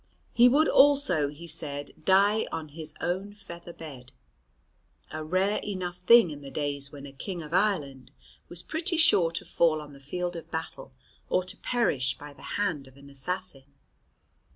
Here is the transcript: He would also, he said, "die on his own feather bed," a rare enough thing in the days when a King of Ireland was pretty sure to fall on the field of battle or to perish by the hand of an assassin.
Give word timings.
He 0.33 0.49
would 0.49 0.67
also, 0.67 1.27
he 1.27 1.45
said, 1.45 1.91
"die 2.05 2.47
on 2.51 2.69
his 2.69 2.95
own 3.01 3.33
feather 3.35 3.71
bed," 3.71 4.11
a 5.11 5.23
rare 5.23 5.59
enough 5.63 5.97
thing 5.97 6.31
in 6.31 6.41
the 6.41 6.49
days 6.49 6.91
when 6.91 7.05
a 7.05 7.11
King 7.11 7.43
of 7.43 7.53
Ireland 7.53 8.09
was 8.49 8.63
pretty 8.63 8.97
sure 8.97 9.29
to 9.29 9.45
fall 9.45 9.79
on 9.79 9.93
the 9.93 9.99
field 9.99 10.35
of 10.35 10.49
battle 10.49 10.91
or 11.29 11.43
to 11.43 11.55
perish 11.55 12.17
by 12.17 12.33
the 12.33 12.57
hand 12.57 12.87
of 12.87 12.97
an 12.97 13.11
assassin. 13.11 13.65